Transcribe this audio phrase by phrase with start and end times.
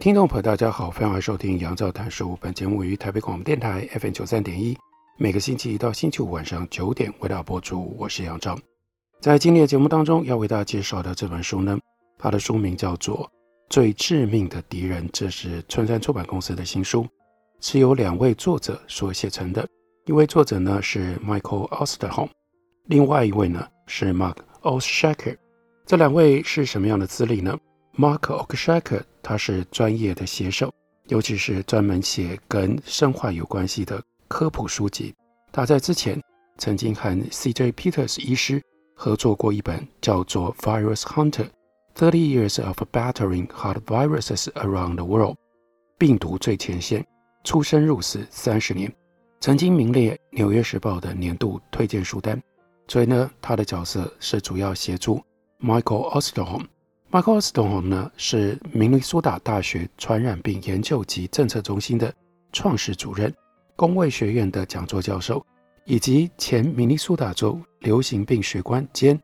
[0.00, 2.34] 听众朋友，大家好，欢迎收听杨照谈书。
[2.40, 4.74] 本节目于台北广播电台 FM 九三点一，
[5.18, 7.94] 每个星期一到星期五晚上九点为大家播出。
[7.98, 8.58] 我是杨照。
[9.20, 11.78] 在今天的节目当中，要为大家介绍的这本书呢，
[12.16, 13.26] 它的书名叫做
[13.68, 17.06] 《最致命的敌人》，这是春山出版公司的新书，
[17.60, 19.68] 是由两位作者所写成的。
[20.06, 22.30] 一位作者呢是 Michael Osterholm，
[22.86, 25.36] 另外一位呢是 Mark Oestschaker。
[25.84, 27.54] 这两位是什么样的资历呢
[27.96, 30.72] Mark o k s h a k e r 他是专业的写手，
[31.08, 35.14] 尤其是专门写跟生化有关系的科普书籍。
[35.52, 36.20] 他在之前
[36.58, 37.72] 曾经和 C.J.
[37.72, 38.62] Peters 医师
[38.94, 41.48] 合作过一本叫做《Virus Hunter:
[41.94, 45.34] Thirty Years of Battling Hard Viruses Around the World》
[45.98, 47.04] （病毒最前线，
[47.44, 48.90] 出生入死三十年），
[49.40, 52.40] 曾经名列《纽约时报》的年度推荐书单。
[52.88, 55.22] 所以呢，他的角色是主要协助
[55.60, 56.64] Michael Osterholm。
[57.10, 62.14] Michael s t o n e 呢，是明尼苏达大学传染病研究及政策中心的
[62.52, 63.34] 创始主任，
[63.74, 65.44] 公卫学院的讲座教授，
[65.84, 69.20] 以及前明尼苏达州流行病学官兼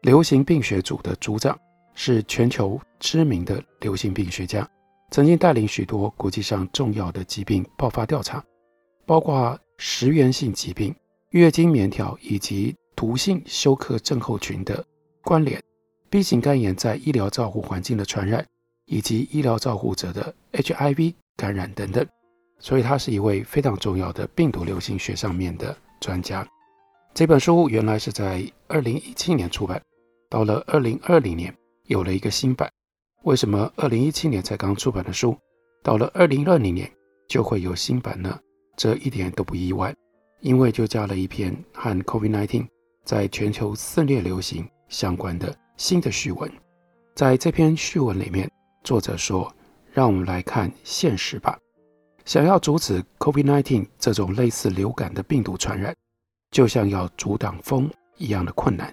[0.00, 1.58] 流行病学组的组长，
[1.94, 4.66] 是全球知名的流行病学家，
[5.10, 8.42] 曾经带领许多国际上重要的疾病爆发调查，
[9.04, 10.94] 包括食源性疾病、
[11.32, 14.82] 月经棉条以及毒性休克症候群的
[15.22, 15.62] 关联。
[16.16, 18.42] B 型肝炎在医疗照护环境的传染，
[18.86, 22.06] 以及医疗照护者的 HIV 感染等等，
[22.58, 26.48] 所以他是一位非常重要的病毒流行学上面的专家。
[27.12, 29.78] 这本书原来是在二零一七年出版，
[30.30, 31.54] 到了二零二零年
[31.84, 32.66] 有了一个新版。
[33.24, 35.36] 为什么二零一七年才刚出版的书，
[35.82, 36.90] 到了二零二零年
[37.28, 38.40] 就会有新版呢？
[38.74, 39.94] 这一点都不意外，
[40.40, 42.66] 因为就加了一篇和 COVID-19
[43.04, 45.54] 在全球肆虐流行相关的。
[45.76, 46.50] 新的序文，
[47.14, 48.50] 在这篇序文里面，
[48.82, 49.54] 作者说
[49.92, 51.58] ：“让我们来看现实吧。
[52.24, 55.94] 想要阻止 COVID-19 这种类似流感的病毒传染，
[56.50, 58.92] 就像要阻挡风一样的困难。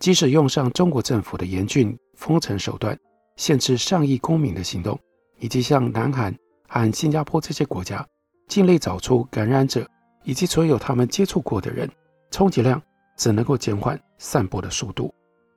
[0.00, 2.98] 即使用上中国政府的严峻封城手段，
[3.36, 4.98] 限制上亿公民的行动，
[5.38, 6.34] 以及像南韩
[6.66, 8.04] 和新加坡这些国家
[8.48, 9.86] 尽力找出感染者
[10.24, 11.88] 以及所有他们接触过的人，
[12.30, 12.82] 充其量
[13.18, 15.14] 只能够减缓散播的速度。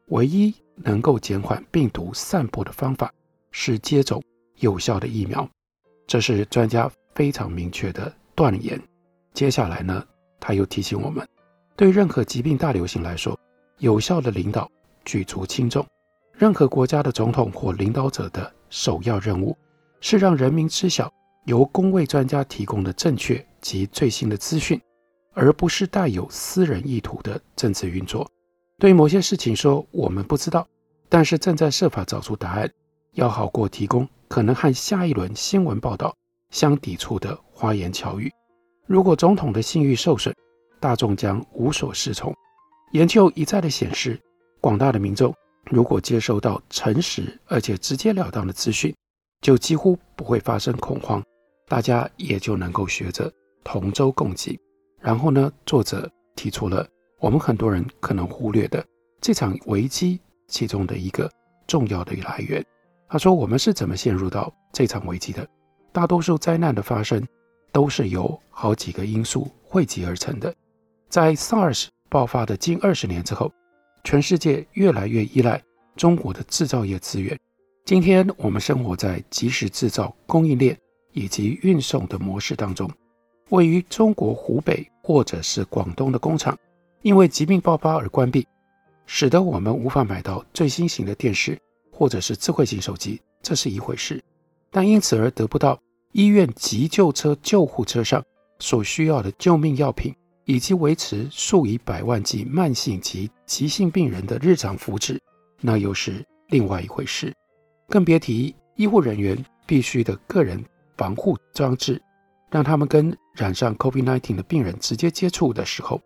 [0.08, 3.10] 唯一。”能够减缓病毒散播的方法
[3.50, 4.22] 是接种
[4.58, 5.50] 有效的疫苗，
[6.06, 8.78] 这是专家非常明确的断言。
[9.34, 10.06] 接下来呢，
[10.38, 11.26] 他又提醒我们，
[11.78, 13.40] 对任何疾病大流行来说，
[13.78, 14.70] 有效的领导
[15.06, 15.86] 举足轻重。
[16.34, 19.58] 任何国家的总统或领导者的首要任务
[20.02, 21.10] 是让人民知晓
[21.46, 24.78] 由公卫专家提供的正确及最新的资讯，
[25.34, 28.30] 而不是带有私人意图的政治运作。
[28.78, 30.68] 对某些事情说我们不知道，
[31.08, 32.70] 但是正在设法找出答案，
[33.14, 36.14] 要好过提供可能和下一轮新闻报道
[36.50, 38.32] 相抵触的花言巧语。
[38.86, 40.36] 如果总统的信誉受损，
[40.80, 42.36] 大众将无所适从。
[42.92, 44.20] 研究一再的显示，
[44.60, 45.34] 广大的民众
[45.72, 48.94] 如果接收到诚实而且直截了当的资讯，
[49.42, 51.24] 就几乎不会发生恐慌，
[51.68, 53.32] 大家也就能够学着
[53.64, 54.60] 同舟共济。
[55.00, 56.86] 然后呢，作者提出了。
[57.26, 58.86] 我们很多人可能忽略的
[59.20, 61.28] 这场危机其中的一个
[61.66, 62.64] 重要的来源。
[63.10, 65.48] 他说：“我们是怎么陷入到这场危机的？
[65.92, 67.28] 大多数灾难的发生
[67.72, 70.54] 都是由好几个因素汇集而成的。
[71.10, 73.52] 在 SARS 爆发的近二十年之后，
[74.04, 75.60] 全世界越来越依赖
[75.96, 77.36] 中国的制造业资源。
[77.86, 80.78] 今天我们生活在即时制造供应链
[81.12, 82.88] 以及运送的模式当中。
[83.50, 86.56] 位于中国湖北或者是广东的工厂。”
[87.06, 88.48] 因为疾病爆发而关闭，
[89.06, 91.56] 使得我们无法买到最新型的电视
[91.92, 94.20] 或者是智慧型手机，这是一回事。
[94.72, 95.80] 但因此而得不到
[96.14, 98.26] 医院急救车、救护车上
[98.58, 100.16] 所需要的救命药品，
[100.46, 105.20] 以及维持数以百万计慢性及急性病人的日常福祉，
[105.62, 107.32] 那又是另外一回事。
[107.88, 109.38] 更别提医护人员
[109.68, 110.60] 必须的个人
[110.98, 112.02] 防护装置，
[112.50, 116.02] 让他们跟染上 COVID-19 的病人直接接触的时候。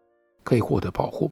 [0.49, 1.29] 可以获得保护。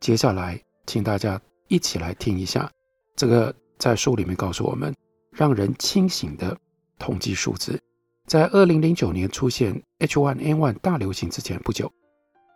[0.00, 2.70] 接下来，请大家一起来听一下
[3.14, 4.94] 这个在书里面告诉我们，
[5.30, 6.56] 让人清醒的
[6.98, 7.78] 统计数字，
[8.26, 11.92] 在二零零九年出现 H1N1 大流行之前不久，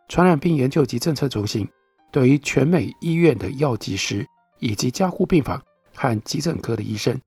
[0.08, 1.68] 传染病研究及政策中心
[2.10, 4.26] 对于全美医院的药剂师
[4.60, 5.62] 以及加护病房
[5.94, 7.20] 和急诊科的医生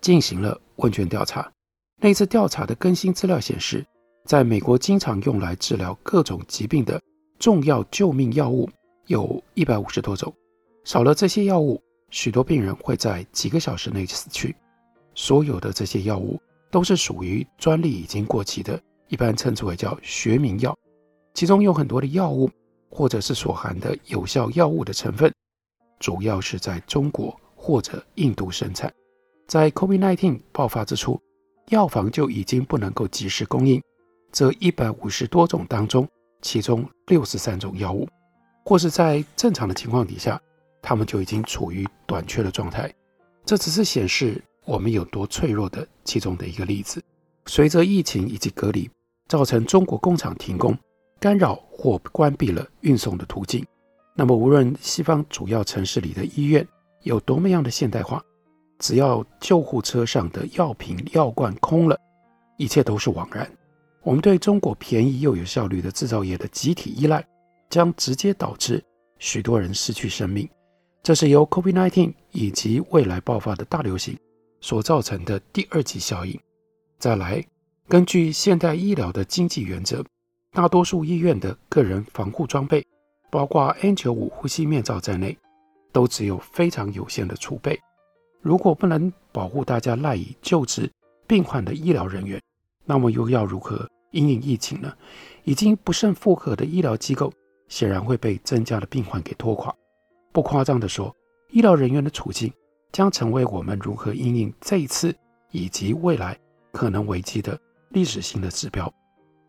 [0.00, 1.48] 进行了问卷调查。
[2.00, 3.86] 那次调查的更新资料显示，
[4.24, 7.00] 在美国经常用来治疗各种疾病的
[7.40, 8.68] 重要救命药物
[9.06, 10.30] 有一百五十多种，
[10.84, 14.54] 少了这些药物，许多病人会在几个小时内死去。
[15.14, 16.38] 所有的这些药物
[16.70, 18.78] 都是属于专利已经过期的，
[19.08, 20.76] 一般称之为叫学名药。
[21.32, 22.50] 其中有很多的药物
[22.90, 25.32] 或者是所含的有效药物的成分，
[25.98, 28.92] 主要是在中国或者印度生产。
[29.48, 31.18] 在 COVID-19 爆发之初，
[31.70, 33.82] 药房就已经不能够及时供应
[34.30, 36.06] 这一百五十多种当中，
[36.42, 38.08] 其中六十三种药物，
[38.64, 40.40] 或是在正常的情况底下。
[40.82, 42.90] 他们就已经处于短缺的状态，
[43.44, 47.04] 这只是显示我们有多脆弱的其中的一个例子。
[47.44, 48.90] 随着疫情以及隔离，
[49.28, 50.74] 造成中国工厂停工、
[51.18, 53.62] 干扰或关闭了运送的途径。
[54.14, 56.66] 那么，无论西方主要城市里的医院
[57.02, 58.24] 有多么样的现代化，
[58.78, 61.98] 只要救护车上的药瓶、药罐空了，
[62.56, 63.46] 一切都是枉然。
[64.02, 67.22] 我们对中国便宜又有效率的制造业的集体依赖，
[67.68, 68.82] 将直接导致
[69.18, 70.48] 许多人失去生命。
[71.02, 74.18] 这是由 COVID-19 以及未来爆发的大流行
[74.60, 76.38] 所造成的第二级效应。
[76.98, 77.44] 再来，
[77.88, 80.04] 根据现代医疗的经济原则，
[80.52, 82.84] 大多数医院的个人防护装备，
[83.30, 85.36] 包括 N95 呼吸面罩在内，
[85.92, 87.78] 都只有非常有限的储备。
[88.40, 90.90] 如果不能保护大家赖以救治
[91.26, 92.40] 病患的医疗人员，
[92.90, 94.92] 那么又要如何因应疫情呢？
[95.44, 97.32] 已经不胜负荷的医疗机构，
[97.68, 99.72] 显然会被增加的病患给拖垮。
[100.32, 101.14] 不夸张地说，
[101.50, 102.52] 医疗人员的处境
[102.90, 105.14] 将成为我们如何因应这一次
[105.52, 106.36] 以及未来
[106.72, 107.56] 可能危机的
[107.90, 108.92] 历史性的指标。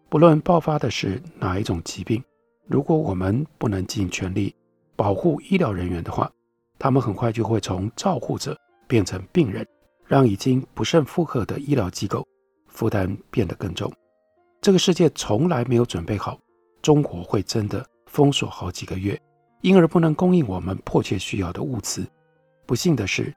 [0.07, 2.23] 不论爆发的是哪一种疾病，
[2.67, 4.53] 如果我们不能尽全力
[4.95, 6.31] 保护医疗人员的话，
[6.77, 8.55] 他们很快就会从照护者
[8.87, 9.67] 变成病人，
[10.05, 12.23] 让已经不胜负荷的医疗机构
[12.71, 13.91] 负担变得更重。
[14.59, 16.39] 这个世界从来没有准备好，
[16.81, 19.19] 中国会真的封锁好几个月。
[19.61, 22.03] 因而不能供应我们迫切需要的物资。
[22.65, 23.31] 不幸的是，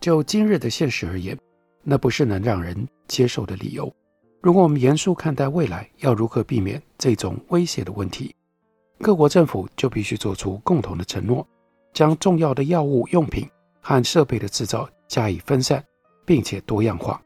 [0.00, 1.38] 就今日的现实而言，
[1.84, 3.88] 那不是能让人接受的理由。
[4.42, 8.34] 如果我们严肃看待未来要如何避免这种威胁的问题，
[8.98, 11.46] 各国政府就必须做出共同的承诺，
[11.92, 13.48] 将重要的药物用品
[13.80, 15.80] 和设备的制造加以分散，
[16.26, 17.22] 并且多样化。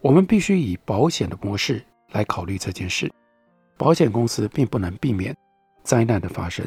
[0.00, 3.10] 我们必须以保险的模式来考虑这件事。
[3.76, 5.36] 保险公司并不能避免
[5.82, 6.66] 灾难的发生。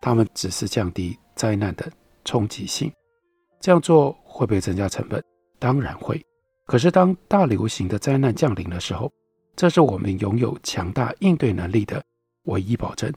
[0.00, 1.90] 他们只是降低灾难的
[2.26, 2.92] 冲击性，
[3.58, 5.22] 这样做会不会增加成本？
[5.58, 6.22] 当然会。
[6.66, 9.10] 可是当大流行的灾难降临的时候，
[9.56, 12.02] 这是我们拥有强大应对能力的
[12.44, 13.10] 唯一保证。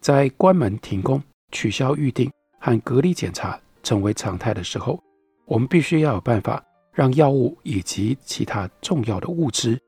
[0.00, 4.98] 在关门停工、取消预定和隔离检查成为常态的时候，
[5.44, 9.78] 我们必须要有办法让药物以及其他重要的物资，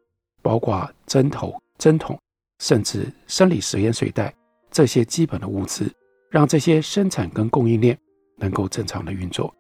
[0.43, 2.19] 包括针头、针筒，
[2.59, 4.35] 甚至生理实验水袋
[4.71, 5.93] 这些基本的物资。
[6.31, 7.97] 让这些生产跟供应链
[8.39, 9.55] 能够正常的运作，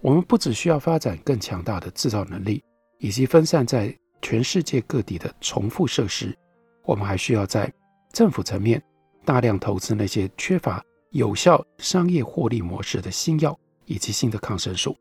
[0.00, 2.60] 我们不只需要发展更强大的制造能力，
[2.98, 6.36] 以及分散在全世界各地的重复设施，
[6.82, 7.72] 我们还需要在
[8.12, 8.82] 政府层面
[9.24, 14.96] 大量投资那些缺乏有效商业获利模式的新药以及新的抗生素。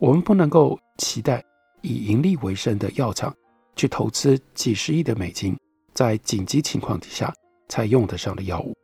[0.00, 1.44] 我们不能够期待
[1.82, 3.34] 以盈利为生的药厂
[3.76, 5.54] 去投资几十亿的美金，
[5.92, 7.30] 在紧急情况底下
[7.68, 8.74] 才用得上的药物。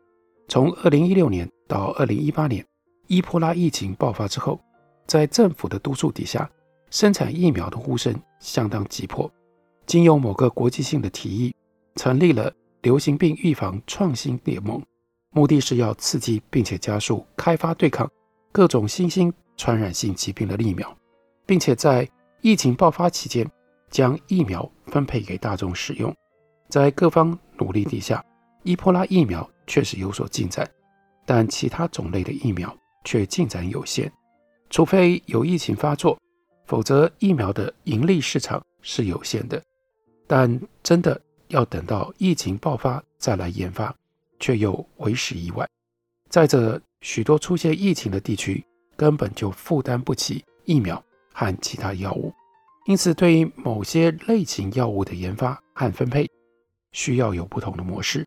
[0.46, 2.62] 从二零一六年到二零一八年，
[3.06, 4.60] 伊波拉疫情爆发之后，
[5.06, 6.48] 在政府的督促底下，
[6.90, 9.30] 生产疫苗的呼声相当急迫。
[9.86, 11.54] 经由某个国际性的提议，
[11.94, 14.82] 成立了流行病预防创新联盟，
[15.30, 18.06] 目的是要刺激并且加速开发对抗
[18.52, 20.94] 各种新兴传染性疾病的疫苗，
[21.46, 22.08] 并且在
[22.40, 23.48] 疫情爆发期间
[23.90, 26.14] 将疫苗分配给大众使用。
[26.68, 28.24] 在各方努力底下，
[28.62, 29.48] 伊波拉疫苗。
[29.68, 30.64] 确实有所进展，
[31.24, 32.72] 但其他种类的疫苗
[33.02, 34.08] 却进展有限。
[34.70, 36.16] 除非有疫情发作，
[36.66, 39.60] 否则疫苗的盈利市场是有限的。
[40.24, 43.92] 但真的要等到疫情爆发再来研发，
[44.38, 45.68] 却又为时已晚。
[46.28, 51.04] 再者，许多出现疫情的地区根本就负担不起疫苗
[51.38, 52.32] 和其他药物，
[52.86, 56.26] 因此对于某些类型药物的研发和分配，
[56.92, 58.26] 需要有不同的模式。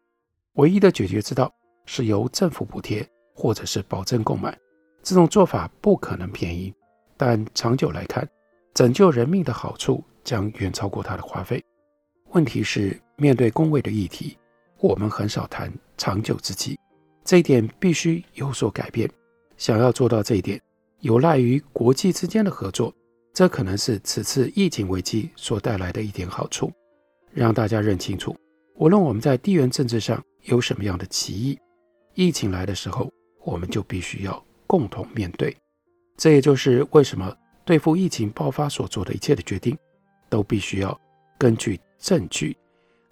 [0.53, 1.51] 唯一的解决之道
[1.87, 4.55] 是由政府补贴或者是保证购买，
[5.01, 6.71] 这种做法不可能便宜，
[7.17, 8.29] 但长久来看，
[8.75, 11.63] 拯救人命的好处将远超过它的花费。
[12.33, 14.37] 问题是，面对公卫的议题，
[14.77, 16.79] 我们很少谈长久之计，
[17.25, 19.09] 这一点必须有所改变。
[19.57, 20.61] 想要做到这一点，
[20.99, 22.93] 有赖于国际之间的合作。
[23.33, 26.71] 这可能是此次疫情危机所带来的一点好处，
[27.31, 28.35] 让大家认清楚，
[28.75, 31.57] 无论我们在地缘政治上有什么样的歧义，
[32.15, 33.09] 疫情来的时候，
[33.43, 35.55] 我们就必须要共同面对。
[36.17, 37.33] 这也就是为什么
[37.63, 39.77] 对付疫情爆发所做的一切的决定，
[40.27, 40.99] 都必须要
[41.37, 42.57] 根据证据。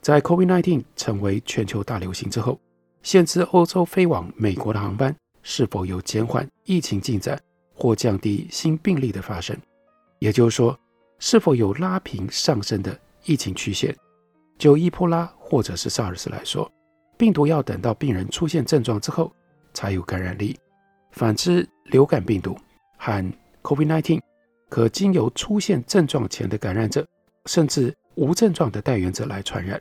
[0.02, 2.60] 在 COVID-19 成为全球大流行之后，
[3.02, 7.40] 限制欧洲飞往美国的航班是否有减缓疫情进展
[7.74, 9.56] 或降低新病例的发生？
[10.20, 10.78] 也就是说，
[11.20, 13.96] 是否有拉平上升的疫情曲线？
[14.58, 16.72] 就伊波拉或者是萨尔斯来说，
[17.18, 19.32] 病毒要等到病人出现症状之后
[19.74, 20.58] 才有感染力。
[21.12, 22.58] 反之，流感病毒
[22.98, 23.34] 和
[23.64, 24.20] COVID-19
[24.70, 27.06] 可经由出现症状前的感染者，
[27.46, 29.80] 甚至无症状的带源者来传染。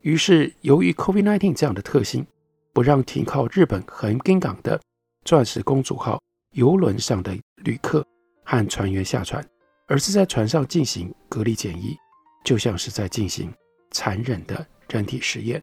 [0.00, 2.26] 于是，由于 COVID-19 这样的特性，
[2.72, 4.80] 不让停靠日本横滨港的
[5.24, 6.20] 钻石公主号
[6.52, 8.06] 邮轮上的旅客
[8.44, 9.46] 和船员下船。
[9.88, 11.96] 而是在船上进行隔离检疫，
[12.44, 13.52] 就像是在进行
[13.92, 15.62] 残忍的人体实验。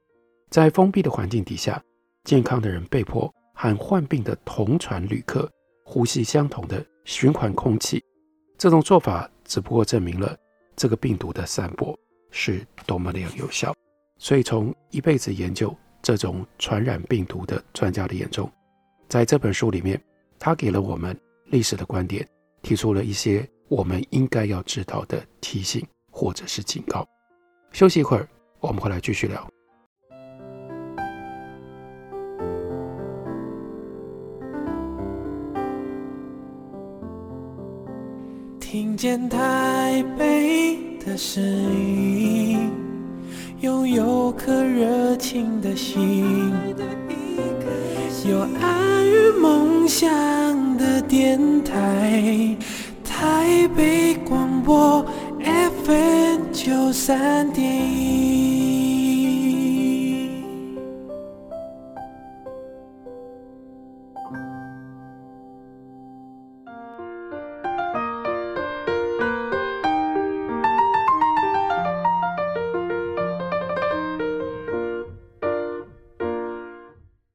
[0.50, 1.82] 在封闭的环境底下，
[2.24, 5.52] 健康的人被迫和患病的同船旅客
[5.84, 8.02] 呼吸相同的循环空气。
[8.58, 10.38] 这种做法只不过证明了
[10.76, 11.98] 这个病毒的散播
[12.32, 13.76] 是多么的有效。
[14.18, 18.50] 所以，从一辈子研究这种传染病毒的专家的眼中，
[19.10, 20.02] 在这本书里面，
[20.40, 22.26] 他给了我们历史的观点，
[22.62, 23.46] 提出了一些。
[23.68, 27.08] 我们应该要知道的提醒或者是警告。
[27.72, 28.28] 休息一会儿，
[28.60, 29.48] 我们回来继续聊。
[38.60, 42.72] 听见台北的声音，
[43.62, 46.52] 拥有颗热情的心，
[48.28, 52.58] 有爱与梦想的电台。
[53.74, 55.04] 台北广播
[55.40, 58.70] FM 九三点一，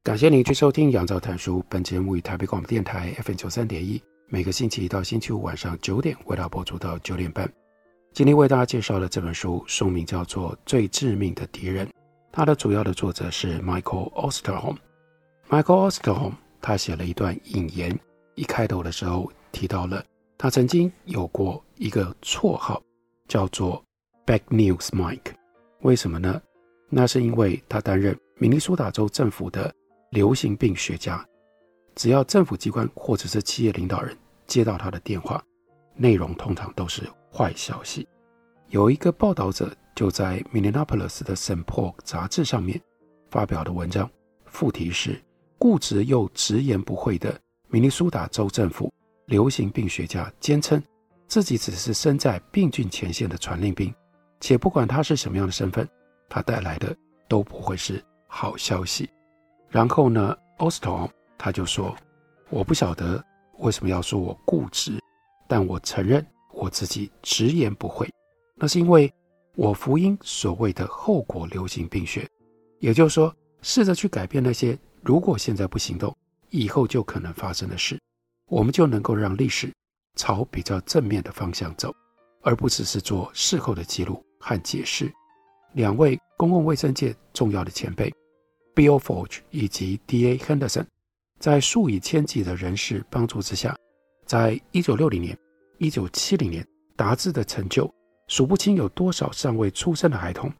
[0.01, 4.01] 感谢您去收听《杨照谈书》，本节目于台北广播电台 FM 九三点一。
[4.31, 7.51] 每个星期一到星期五晚上九点，为大家播出到九点半。
[8.13, 11.87] 今天为大家介绍的这本书，书名叫做《最致命的敌人》，
[12.31, 14.75] 它的主要的作者是 Michael Osterholm。
[15.49, 17.99] Michael Osterholm 他写了一段引言，
[18.35, 20.05] 一开头的时候提到了
[20.37, 22.79] 他曾经有过一个绰号，
[23.27, 23.83] 叫做
[24.27, 25.33] “Bad News Mike”。
[25.81, 26.39] 为什么呢？
[26.87, 29.73] 那是因为他担任明尼苏达州政府的
[30.11, 31.25] 流行病学家。
[31.95, 34.17] 只要政府机关或者是企业领导人
[34.47, 35.43] 接到他的电话，
[35.95, 38.07] 内容通常都是坏消息。
[38.69, 42.79] 有一个报道者就在 Minneapolis 的 Saint Paul 杂志上面
[43.29, 44.09] 发表的文章，
[44.45, 45.21] 副题是
[45.57, 48.91] “固执又直言不讳的明尼苏达州政府
[49.25, 50.81] 流行病学家坚称
[51.27, 53.93] 自己只是身在病菌前线的传令兵，
[54.39, 55.87] 且不管他是什么样的身份，
[56.29, 56.95] 他带来的
[57.27, 59.09] 都不会是好消息。”
[59.69, 61.95] 然后呢，Ostrom 他就说
[62.51, 63.23] ：“我不晓得
[63.59, 64.99] 为什么要说我固执，
[65.47, 68.07] 但我承认我自己直言不讳。
[68.55, 69.11] 那是因为
[69.55, 72.27] 我福音所谓的后果流行病学，
[72.79, 76.13] 也就是说，试着去改变那些如果现在不行动，
[76.49, 77.97] 以后就可能发生的事，
[78.49, 79.73] 我们就能够让历史
[80.17, 81.95] 朝比较正面的方向走，
[82.41, 85.09] 而不只是做事后的记录和解释。”
[85.73, 88.13] 两位公共卫生界重要的前辈
[88.75, 90.37] ，Bill Forge 以及 D.A.
[90.37, 90.85] Henderson。
[91.39, 93.73] 在数以千计的人士帮助之下，
[94.25, 95.37] 在一九六零年、
[95.77, 96.67] 一九七零年，
[96.97, 97.89] 达至的成就
[98.27, 100.51] 数不清有多少尚未出生的孩童，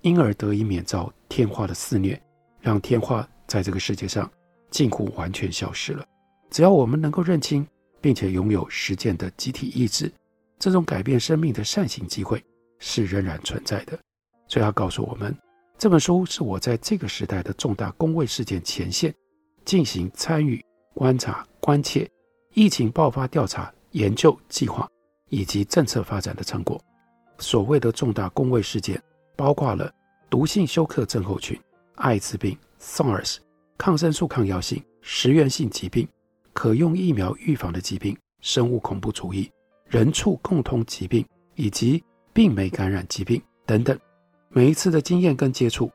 [0.00, 2.20] 因而得以免遭天花的肆虐，
[2.60, 4.30] 让天花在这个世界上
[4.70, 6.02] 近乎完全消失了。
[6.50, 7.66] 只要我们能够认清，
[8.00, 10.10] 并且拥有实践的集体意志，
[10.58, 12.42] 这种改变生命的善行机会
[12.78, 13.98] 是仍然存在的。
[14.48, 15.36] 所以，他告诉我们，
[15.76, 19.14] 这本书是我在这个时代的重大公卫事件前线。
[19.64, 20.64] 进行参与、
[20.94, 22.08] 观察、关切
[22.54, 24.88] 疫情爆发调查、研究计划
[25.28, 26.80] 以及政策发展的成果。
[27.38, 29.02] 所谓的重大公卫事件，
[29.36, 29.92] 包括了
[30.30, 31.58] 毒性休克症候群、
[31.96, 33.38] 艾滋病、SARS、
[33.76, 36.06] 抗生素抗药性、食源性疾病、
[36.52, 39.50] 可用疫苗预防的疾病生物恐怖主义、
[39.86, 42.02] 人畜共通疾病以及
[42.32, 43.98] 病媒感染疾病等等。
[44.50, 45.90] 每一次的经验跟接触，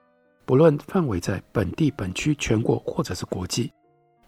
[0.48, 3.70] 不论范围在本地、本区、全国或者是国际，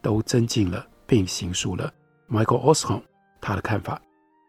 [0.02, 1.90] 都增进了并形塑了
[2.28, 3.00] Michael Ostrom
[3.40, 3.98] 他的看法，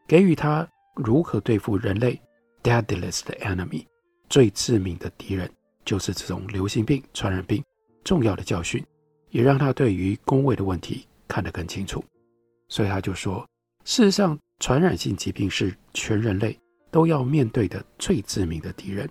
[0.05, 2.21] 给予他如何对付人类
[2.61, 3.85] deadliest enemy
[4.29, 5.49] 最致命的敌人，
[5.85, 7.63] 就是这种流行病、传染病
[8.03, 8.85] 重要的教训，
[9.29, 12.03] 也让他对于公卫的问题看得更清楚。
[12.67, 13.47] 所以他就说，
[13.85, 16.59] 事实上，传染性疾病是全人类
[16.91, 19.09] 都要面对的最致命的敌人。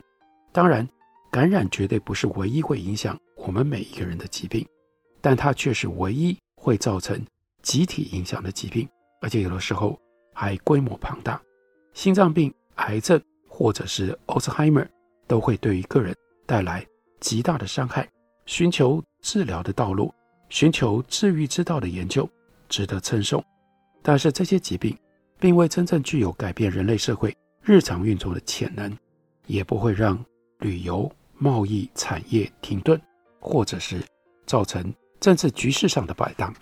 [0.52, 0.86] 当然，
[1.30, 4.66] 感染绝对不是唯一会影响我们每一个人的疾病，
[5.20, 7.24] 但它却是唯一会造成
[7.62, 8.88] 集体影响的疾病，
[9.20, 9.96] 而且有的时候
[10.34, 11.40] 还规模庞大。
[11.94, 14.84] 心脏病、癌症或者是阿兹海默
[15.28, 16.12] 都会对于个人
[16.46, 16.84] 带来
[17.20, 18.08] 极大的伤害。
[18.46, 20.12] 寻求治疗的道路，
[20.48, 22.28] 寻求治愈之道的研究，
[22.68, 23.44] 值得称颂。
[24.02, 24.98] 但是这些疾病
[25.38, 27.32] 并未真正具有改变人类社会
[27.62, 28.92] 日常运作的潜能，
[29.46, 30.18] 也不会让。
[30.60, 31.10] 旅游、
[31.40, 33.00] 贸易、产业停顿，
[33.40, 33.98] 或者是
[34.44, 36.54] 造成政治局势上的摆荡。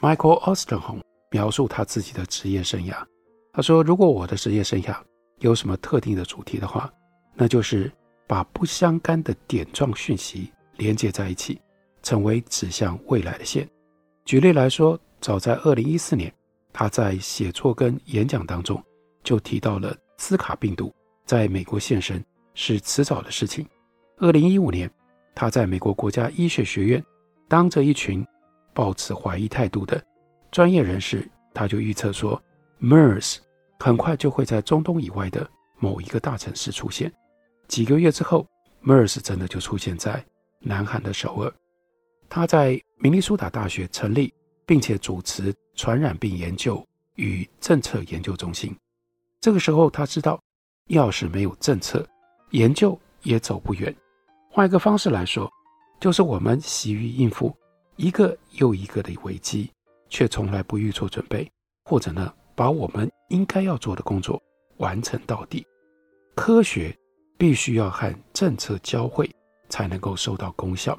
[0.00, 2.96] Michael Osterholm 描述他自己的职业生涯，
[3.52, 4.96] 他说：“如果我的职业生涯
[5.38, 6.92] 有什么特定的主题的话，
[7.34, 7.90] 那就是
[8.26, 11.60] 把不相干的点状讯息连接在一起，
[12.02, 13.68] 成为指向未来的线。
[14.24, 16.34] 举例来说，早在2014年，
[16.72, 18.82] 他在写作跟演讲当中
[19.22, 20.92] 就提到了斯卡病毒
[21.24, 22.20] 在美国现身。”
[22.58, 23.68] 是迟早的事情。
[24.18, 24.90] 二零一五年，
[25.34, 27.04] 他在美国国家医学学院
[27.48, 28.26] 当着一群
[28.72, 30.02] 抱持怀疑态度的
[30.50, 32.42] 专业人士，他就预测说
[32.80, 33.36] ，MERS
[33.78, 35.46] 很快就会在中东以外的
[35.78, 37.12] 某一个大城市出现。
[37.68, 38.46] 几个月之后
[38.82, 40.24] ，MERS 真的就出现在
[40.60, 41.52] 南韩的首尔。
[42.26, 44.32] 他在明尼苏达大学成立
[44.64, 46.82] 并且主持传染病研究
[47.16, 48.74] 与政策研究中心。
[49.42, 50.40] 这个时候，他知道，
[50.86, 52.02] 要是没有政策，
[52.52, 53.94] 研究也走不远。
[54.56, 55.52] 换一个方式来说，
[56.00, 57.54] 就是我们习于应付
[57.96, 59.70] 一个又一个的危机，
[60.08, 61.46] 却从来不预做准备，
[61.84, 64.42] 或者呢，把我们应该要做的工作
[64.78, 65.66] 完成到底。
[66.34, 66.96] 科学
[67.36, 69.30] 必须要和政策交汇，
[69.68, 70.98] 才能够收到功效。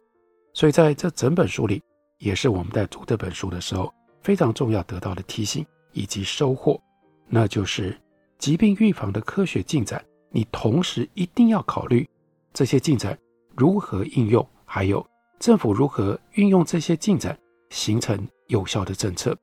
[0.53, 1.81] 所以在这整本书里，
[2.19, 3.91] 也是我们在读这本书的时候
[4.21, 6.79] 非常重要得到的提醒以及收获，
[7.25, 7.99] 那就是
[8.37, 10.05] 疾病预防的科学进展。
[10.29, 12.07] 你同时一定要考虑
[12.53, 13.17] 这些进展
[13.57, 15.03] 如何应用，还有
[15.39, 17.35] 政府如何运用这些进展
[17.71, 18.15] 形成
[18.49, 19.35] 有效的政策。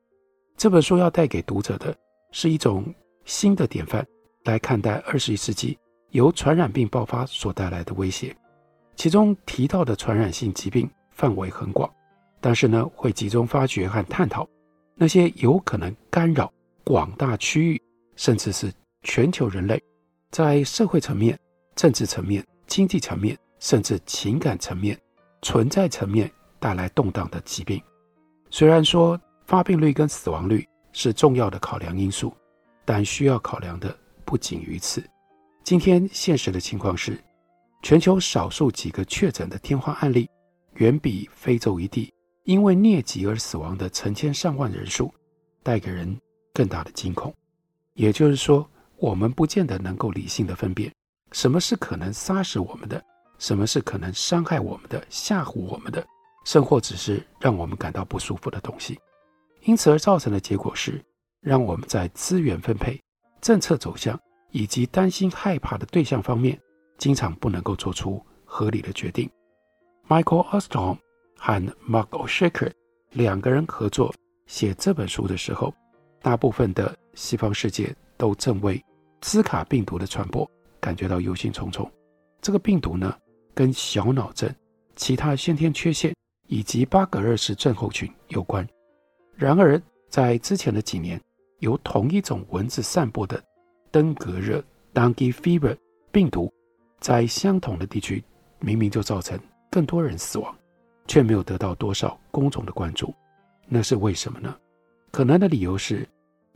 [0.55, 1.93] 这本书要带给读者的
[2.31, 2.85] 是一种
[3.25, 4.07] 新的典范
[4.45, 5.77] 来看待二十一世纪
[6.11, 8.33] 由传染病爆发所带来的威胁。
[8.95, 11.93] 其中提到的传染性疾病范围很广，
[12.39, 14.47] 但是呢，会集中发掘和探讨
[14.95, 16.49] 那些有可能干扰
[16.85, 17.81] 广大区域，
[18.15, 18.71] 甚至是
[19.03, 19.77] 全球人类。
[20.31, 21.37] 在社会层面、
[21.75, 24.95] 政治层面、经济层面，甚至情感层面、
[25.41, 27.81] 存在层面带来动荡的疾病，
[28.51, 32.31] 虽然说发病率跟死亡率是重要的考量因素，
[32.85, 35.03] 但需要考量的不仅于此。
[35.63, 37.19] 今天现实的情况是，
[37.81, 40.29] 全球少数几个确诊的天花案例，
[40.75, 45.11] 远比非洲一地因为疟疾而死亡的成千上万人数，
[45.63, 46.15] 带给人
[46.53, 47.33] 更大的惊恐。
[47.95, 50.93] 也就是说，我们不见得能够理性的分辨
[51.31, 53.03] 什么是可能杀死我们的，
[53.45, 56.03] 什么是可能伤害我们的、吓唬我们的，
[56.45, 58.99] 甚或只是让我们感到不舒服的东西。
[59.65, 60.99] 因此而造成的结果是，
[61.41, 62.99] 让我们在资源分配、
[63.41, 66.59] 政策走向以及担心害怕的对象方面，
[66.97, 69.29] 经常不能够做出合理的决定。
[70.07, 70.97] Michael Ostrom
[71.37, 72.71] 和 Mark Oshaker
[73.11, 74.11] 两个人合作
[74.47, 75.71] 写这本书的时候，
[76.19, 77.95] 大部分的西方世界。
[78.17, 78.81] 都正为
[79.19, 81.85] 兹卡病毒的传播感觉到忧心忡忡。
[82.41, 83.13] 这个病毒呢，
[83.55, 84.53] 跟小脑症、
[84.95, 86.13] 其他先天缺陷
[86.47, 88.67] 以及巴格勒氏症候群有关。
[89.35, 91.19] 然而，在之前的几年，
[91.59, 93.43] 由同一种蚊子散播的
[93.89, 94.63] 登革热
[94.93, 95.75] （Dengue fever）
[96.11, 96.53] 病毒，
[96.99, 98.23] 在相同的地区
[98.59, 99.39] 明明就造成
[99.71, 100.55] 更多人死亡，
[101.07, 103.11] 却没有得到多少公众的关注。
[103.67, 104.55] 那是为什么呢？
[105.11, 106.07] 可能的理由是。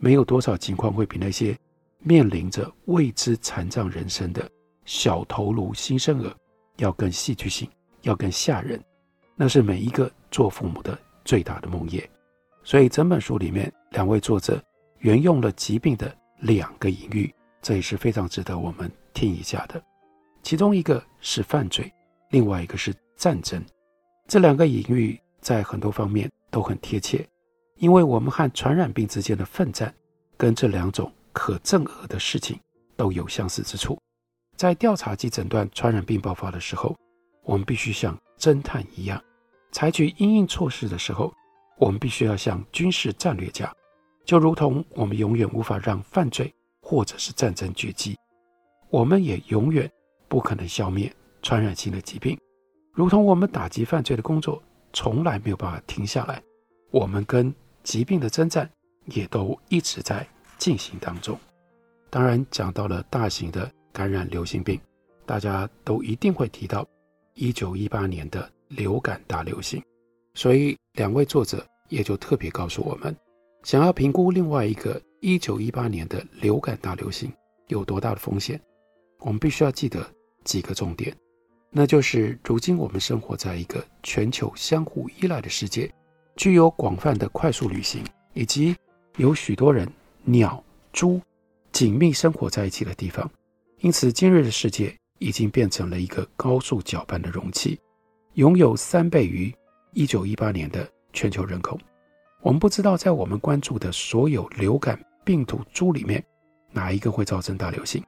[0.02, 1.54] 没有多少情况会比那些
[1.98, 4.50] 面临着未知残障人生的
[4.86, 6.34] 小头颅新生儿
[6.80, 7.70] 要更戏剧性，
[8.02, 8.82] 要更吓人。
[9.36, 12.04] 那是每一个做父母的最大的梦魇。
[12.64, 14.62] 所以整本书里面，两位作者
[15.02, 19.82] 沿用了疾病的两个隐喻，这也是非常值得我们听一下的。
[20.42, 21.92] 其中一个是犯罪，
[22.30, 23.62] 另外一个是战争。
[24.26, 27.26] 这两个隐喻在很多方面都很贴切。
[27.76, 29.94] 因为我们和传染病之间的奋战，
[30.36, 32.58] 跟这两种可憎恶的事情
[32.94, 33.98] 都有相似之处。
[34.60, 36.94] 在调查及诊断传染病爆发的时候，
[37.44, 39.18] 我们必须像侦探一样；
[39.72, 41.32] 采取因应措施的时候，
[41.78, 43.74] 我们必须要像军事战略家。
[44.22, 48.18] 就如同我们永远无法让犯罪或者是战争绝迹，
[48.90, 49.90] 我们也永远
[50.28, 52.38] 不可能消灭传染性的疾病。
[52.92, 56.42] 如同我们打击犯罪的工作从来没有办法停下来，
[56.90, 57.50] 我们跟
[57.82, 58.70] 疾病的征战
[59.06, 61.40] 也都一直在进行当中。
[62.10, 64.80] 当然，讲到了大型的感染流行病，
[65.26, 66.86] 大家都一定会提到
[67.34, 69.82] 一九一八年的流感大流行。
[70.34, 73.14] 所以，两位作者也就特别告诉我们，
[73.64, 77.32] 想要评估另外一个一九一八年的流感大流行
[77.66, 78.60] 有多大的风险，
[79.18, 80.08] 我们必须要记得
[80.44, 81.14] 几个重点。
[81.68, 85.92] 那就是，如今我们生活在一个全球相互依赖的世界，
[86.36, 88.74] 具有广泛的快速旅行，以及
[89.16, 89.88] 有许多人、
[90.24, 91.20] 鸟、猪
[91.70, 93.30] 紧密生活在一起的地方。
[93.82, 97.80] 因此，今日的世界已经变成了一个高速搅拌的容器，
[98.34, 99.50] 拥有三倍于
[99.92, 101.78] 一九一八年的全球人口。
[102.42, 106.22] 我们不知道，在我们关注的所有流感病毒株里面，
[106.72, 108.04] 哪一个会造成大流行，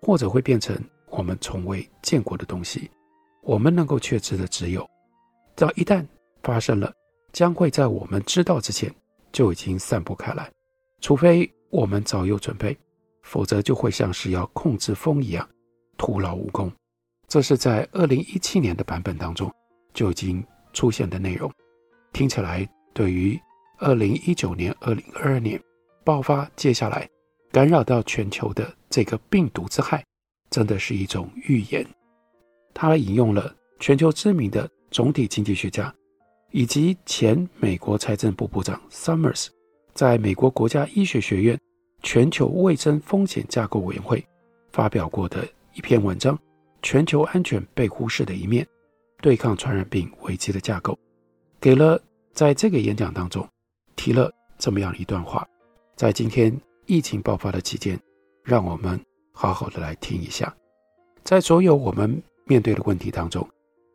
[0.00, 0.76] 或者会变成
[1.08, 2.90] 我们从未见过的东西。
[3.42, 4.84] 我们能够确知的只有，
[5.54, 6.04] 只要一旦
[6.42, 6.92] 发生了，
[7.32, 8.92] 将会在我们知道之前
[9.30, 10.50] 就已经散布开来，
[11.00, 12.76] 除非我们早有准备，
[13.22, 15.48] 否则就会像是要控制风一样，
[15.96, 16.70] 徒劳无功。
[17.28, 19.50] 这是在二零一七年的版本当中
[19.94, 21.50] 就已经出现的内容，
[22.12, 23.40] 听起来对于
[23.78, 25.60] 二零一九年、二零二二年
[26.04, 27.08] 爆发，接下来
[27.50, 30.04] 干扰到全球的这个病毒之害，
[30.50, 31.86] 真的是一种预言。
[32.74, 35.94] 他引用了全球知名的总体经济学家，
[36.50, 39.48] 以及前美国财政部部长 Summers，
[39.94, 41.58] 在美国国家医学学院
[42.02, 44.24] 全球卫生风险架构委员会
[44.70, 46.36] 发表过的一篇文章
[46.82, 48.66] 《全球安全被忽视的一面：
[49.20, 50.92] 对抗传染病危机的架构》，
[51.60, 52.00] 给了
[52.32, 53.46] 在这个演讲当中
[53.96, 55.46] 提了这么样一段话，
[55.96, 56.54] 在今天
[56.86, 57.98] 疫情爆发的期间，
[58.42, 59.00] 让我们
[59.32, 60.54] 好好的来听一下，
[61.24, 62.22] 在所有我们。
[62.44, 63.48] 面对的问题当中，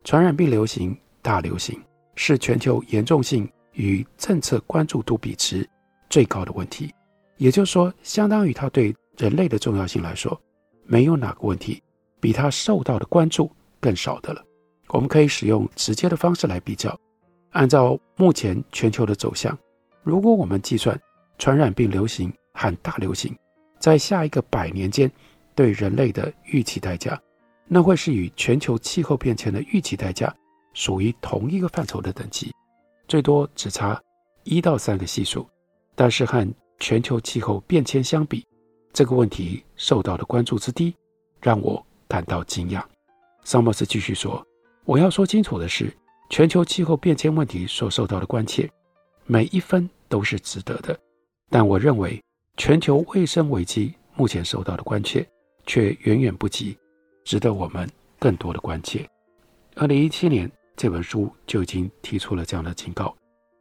[0.04, 1.78] 传染病流行大流行
[2.14, 5.68] 是全球严重性与政策关注度比值
[6.08, 6.90] 最高的问题。
[7.38, 10.38] 也就是说，相当于它对人类的重要性来说，
[10.84, 11.82] 没有哪个问题
[12.20, 14.44] 比它受到的关注更少的了。
[14.88, 16.94] 我们可以使用直接的方式来比较，
[17.50, 19.56] 按照目前全球的走向，
[20.02, 21.00] 如果我们计算
[21.38, 23.34] 传染病流行和大流行
[23.78, 25.10] 在下一个百年间
[25.54, 27.20] 对人类的预期代价。
[27.70, 30.34] 那会是与全球气候变迁的预期代价
[30.72, 32.50] 属于同一个范畴的等级，
[33.06, 34.00] 最多只差
[34.44, 35.46] 一到三个系数。
[35.94, 38.46] 但是和全球气候变迁相比，
[38.92, 40.94] 这个问题受到的关注之低，
[41.40, 42.82] 让我感到惊讶。
[43.44, 44.44] 桑莫斯继续说
[44.84, 45.92] ：“我要说清楚的是，
[46.30, 48.70] 全球气候变迁问题所受到的关切，
[49.26, 50.98] 每一分都是值得的。
[51.50, 52.22] 但我认为，
[52.56, 55.26] 全球卫生危机目前受到的关切，
[55.66, 56.76] 却远远不及。”
[57.24, 57.86] 值得我们
[58.18, 59.06] 更多的关切。
[59.74, 63.14] 二零一七年这本书就已经提出了这样的警告。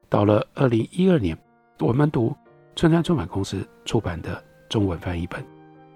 [0.08, 1.38] 到了二零一二年，
[1.80, 2.34] 我们读
[2.78, 5.44] 春山出版公司出版的中文翻译本，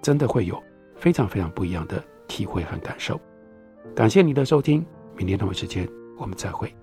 [0.02, 0.60] 真的会有
[0.96, 3.20] 非常非常不一样的体会和感受。
[3.94, 4.84] 感谢你的收听，
[5.16, 6.74] 明天同一时间我们再会。